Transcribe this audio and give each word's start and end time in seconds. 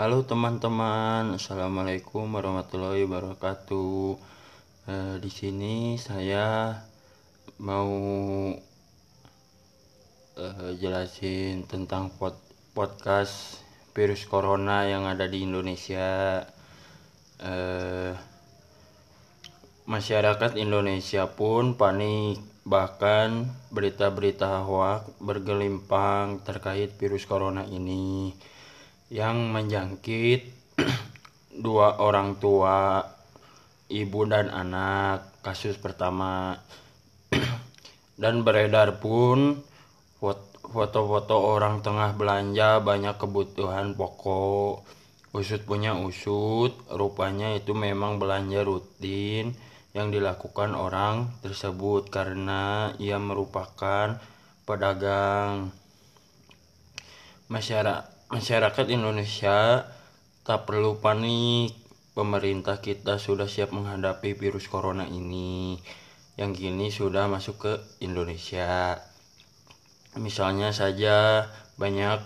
Halo 0.00 0.24
teman-teman, 0.24 1.36
assalamualaikum 1.36 2.24
warahmatullahi 2.32 3.04
wabarakatuh. 3.04 4.16
Eh, 4.88 5.16
di 5.20 5.28
sini 5.28 6.00
saya 6.00 6.72
mau 7.60 7.92
eh, 10.40 10.70
jelasin 10.80 11.68
tentang 11.68 12.16
pod 12.16 12.32
podcast 12.72 13.60
virus 13.92 14.24
corona 14.24 14.88
yang 14.88 15.04
ada 15.04 15.28
di 15.28 15.44
Indonesia. 15.44 16.48
Eh, 17.36 18.16
masyarakat 19.84 20.56
Indonesia 20.56 21.28
pun 21.28 21.76
panik, 21.76 22.40
bahkan 22.64 23.52
berita-berita 23.68 24.64
hoax 24.64 25.12
bergelimpang 25.20 26.40
terkait 26.40 26.88
virus 26.96 27.28
corona 27.28 27.68
ini 27.68 28.32
yang 29.10 29.50
menjangkit 29.50 30.46
dua 31.66 31.98
orang 31.98 32.38
tua, 32.38 33.02
ibu 33.90 34.20
dan 34.30 34.48
anak, 34.54 35.42
kasus 35.42 35.74
pertama. 35.82 36.54
dan 38.22 38.46
beredar 38.46 39.02
pun 39.02 39.58
foto-foto 40.70 41.34
orang 41.42 41.82
tengah 41.82 42.14
belanja 42.14 42.78
banyak 42.78 43.18
kebutuhan 43.18 43.98
pokok. 43.98 44.86
Usut 45.34 45.62
punya 45.66 45.94
usut, 45.94 46.74
rupanya 46.90 47.54
itu 47.54 47.74
memang 47.74 48.22
belanja 48.22 48.62
rutin 48.62 49.54
yang 49.90 50.14
dilakukan 50.14 50.78
orang 50.78 51.34
tersebut 51.42 52.10
karena 52.14 52.94
ia 53.02 53.18
merupakan 53.18 54.22
pedagang 54.62 55.74
masyarakat 57.50 58.19
masyarakat 58.30 58.86
Indonesia 58.94 59.84
tak 60.46 60.64
perlu 60.64 61.02
panik. 61.02 61.74
Pemerintah 62.10 62.82
kita 62.82 63.22
sudah 63.22 63.46
siap 63.46 63.70
menghadapi 63.70 64.34
virus 64.34 64.66
corona 64.66 65.06
ini 65.06 65.78
yang 66.34 66.54
kini 66.54 66.90
sudah 66.90 67.30
masuk 67.30 67.56
ke 67.62 67.72
Indonesia. 68.02 68.98
Misalnya 70.18 70.74
saja 70.74 71.46
banyak 71.78 72.18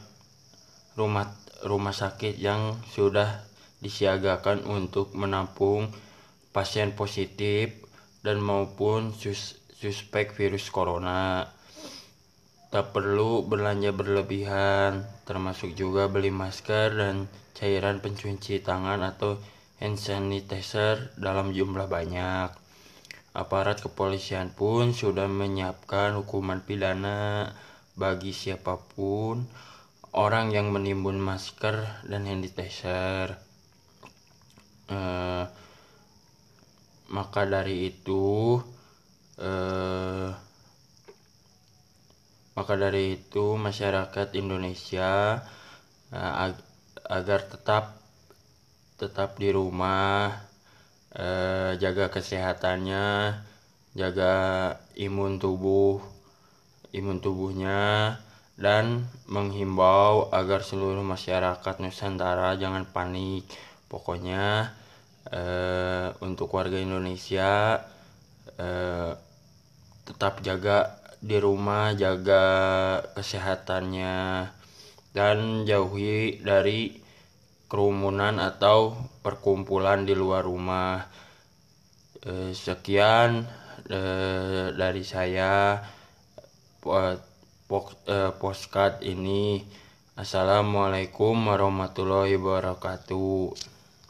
rumah 0.97 1.37
rumah 1.69 1.93
sakit 1.93 2.41
yang 2.41 2.81
sudah 2.89 3.45
disiagakan 3.85 4.65
untuk 4.65 5.13
menampung 5.13 5.93
pasien 6.57 6.97
positif 6.97 7.77
dan 8.25 8.41
maupun 8.41 9.13
sus, 9.13 9.61
suspek 9.77 10.33
virus 10.33 10.73
corona. 10.73 11.45
Tak 12.75 12.91
perlu 12.91 13.47
belanja 13.47 13.95
berlebihan, 13.95 15.07
termasuk 15.31 15.79
juga 15.79 16.11
beli 16.11 16.35
masker 16.35 16.99
dan 16.99 17.31
cairan 17.55 18.03
pencuci 18.03 18.67
tangan 18.67 18.99
atau 18.99 19.39
hand 19.79 19.95
sanitizer 19.95 21.15
dalam 21.15 21.55
jumlah 21.55 21.87
banyak. 21.87 22.51
Aparat 23.31 23.79
kepolisian 23.79 24.51
pun 24.51 24.91
sudah 24.91 25.31
menyiapkan 25.31 26.19
hukuman 26.19 26.67
pidana 26.67 27.55
bagi 27.95 28.35
siapa 28.35 28.83
pun 28.91 29.47
orang 30.11 30.51
yang 30.51 30.75
menimbun 30.75 31.23
masker 31.23 31.79
dan 32.11 32.27
hand 32.27 32.43
sanitizer. 32.43 33.39
Uh, 34.91 35.47
maka 37.07 37.47
dari 37.47 37.95
itu, 37.95 38.59
uh, 39.39 39.74
maka 42.55 42.79
dari 42.79 43.19
itu 43.19 43.59
masyarakat 43.59 44.31
Indonesia 44.39 45.43
ag 46.15 46.55
agar 47.05 47.45
tetap 47.45 48.01
tetap 48.95 49.37
di 49.37 49.51
rumah, 49.51 50.31
uh, 51.19 51.75
jaga 51.77 52.09
kesehatannya, 52.09 53.37
jaga 53.99 54.33
imun 54.95 55.43
tubuh, 55.43 55.99
imun 56.95 57.19
tubuhnya 57.19 58.17
dan 58.55 59.11
menghimbau 59.27 60.31
agar 60.31 60.63
seluruh 60.63 61.03
masyarakat 61.03 61.75
Nusantara 61.83 62.55
jangan 62.55 62.87
panik. 62.87 63.45
Pokoknya 63.91 64.71
uh, 65.29 66.15
untuk 66.23 66.55
warga 66.55 66.79
Indonesia 66.79 67.83
tetap 70.07 70.39
jaga 70.47 71.04
di 71.25 71.41
rumah 71.41 71.97
jaga 71.97 72.45
kesehatannya 73.17 74.45
dan 75.17 75.65
jauhi 75.65 76.45
dari 76.45 77.01
kerumunan 77.65 78.37
atau 78.37 78.93
perkumpulan 79.25 80.05
di 80.05 80.13
luar 80.13 80.45
rumah. 80.45 81.01
Eh, 82.25 82.53
sekian 82.53 83.49
eh, 83.89 84.69
dari 84.77 85.01
saya 85.01 85.81
eh, 86.85 87.17
postcard 88.37 89.01
ini. 89.01 89.65
Assalamualaikum 90.15 91.35
warahmatullahi 91.49 92.37
wabarakatuh. 92.37 93.57